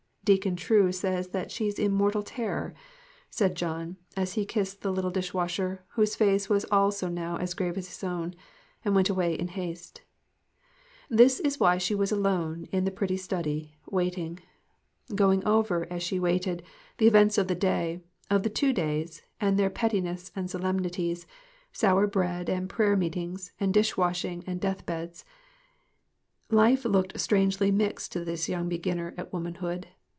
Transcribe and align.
"Deacon 0.23 0.55
True 0.55 0.91
says 0.91 1.27
she 1.47 1.65
is 1.67 1.79
in 1.79 1.91
mortal 1.91 2.21
terror," 2.21 2.75
said 3.31 3.49
MIXED 3.51 3.59
THINGS. 3.59 3.73
25 3.73 3.85
John, 3.85 3.97
as 4.21 4.33
he 4.33 4.45
kissed 4.45 4.81
the 4.81 4.91
little 4.91 5.09
dishwasher 5.09 5.83
whose 5.95 6.15
face 6.15 6.47
was 6.47 6.63
also 6.65 7.09
now 7.09 7.37
as 7.37 7.55
grave 7.55 7.75
as 7.75 7.87
his 7.87 8.03
own, 8.03 8.35
and 8.85 8.93
went 8.93 9.09
away 9.09 9.33
in 9.33 9.47
haste. 9.47 10.03
This 11.09 11.41
was 11.43 11.59
why 11.59 11.79
she 11.79 11.95
was 11.95 12.11
alone 12.11 12.67
in 12.71 12.85
the 12.85 12.91
pretty 12.91 13.17
study, 13.17 13.73
waiting. 13.89 14.39
Going 15.15 15.43
over, 15.43 15.91
as 15.91 16.03
she 16.03 16.19
waited, 16.19 16.61
the 16.99 17.07
events 17.07 17.39
of 17.39 17.47
the 17.47 17.55
day, 17.55 18.01
of 18.29 18.43
the 18.43 18.49
two 18.49 18.73
days, 18.73 19.23
and 19.41 19.57
their 19.57 19.71
petti 19.71 20.03
ness 20.03 20.31
and 20.35 20.51
solemnities, 20.51 21.25
sour 21.73 22.05
bread, 22.05 22.47
and 22.47 22.69
prayer 22.69 22.95
meet 22.95 23.17
ings, 23.17 23.53
and 23.59 23.73
dish 23.73 23.97
washing, 23.97 24.43
and 24.45 24.61
death 24.61 24.85
beds, 24.85 25.25
life 26.51 26.85
looked 26.85 27.19
strangely 27.19 27.71
mixed 27.71 28.11
to 28.11 28.23
this 28.23 28.47
young 28.47 28.69
beginner 28.69 29.15
at 29.17 29.33
woman 29.33 29.55
hood. 29.55 29.87